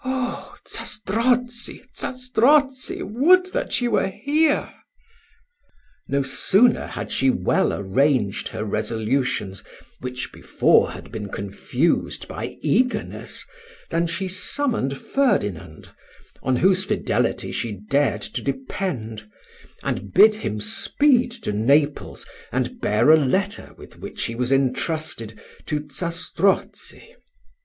"Oh, 0.03 0.55
Zastrozzi, 0.67 1.83
Zastrozzi! 1.95 3.03
would 3.03 3.53
that 3.53 3.79
you 3.81 3.91
were 3.91 4.07
here!" 4.07 4.73
No 6.07 6.23
sooner 6.23 6.87
had 6.87 7.11
she 7.11 7.29
well 7.29 7.71
arranged 7.71 8.47
her 8.47 8.65
resolutions, 8.65 9.63
which 9.99 10.31
before 10.33 10.89
had 10.93 11.11
been 11.11 11.29
confused 11.29 12.27
by 12.27 12.47
eagerness, 12.61 13.45
than 13.91 14.07
she 14.07 14.27
summoned 14.27 14.97
Ferdinand, 14.97 15.91
on 16.41 16.55
whose 16.55 16.83
fidelity 16.83 17.51
she 17.51 17.71
dared 17.73 18.23
to 18.23 18.41
depend, 18.41 19.29
and 19.83 20.13
bid 20.15 20.33
him 20.33 20.59
speed 20.59 21.29
to 21.43 21.51
Naples, 21.53 22.25
and 22.51 22.81
bear 22.81 23.11
a 23.11 23.17
letter, 23.17 23.75
with 23.77 23.99
which 23.99 24.23
he 24.23 24.33
was 24.33 24.51
intrusted, 24.51 25.39
to 25.67 25.81
Zastrozzi. 25.87 27.17